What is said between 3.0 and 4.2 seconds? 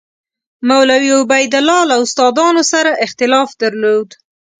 اختلاف درلود.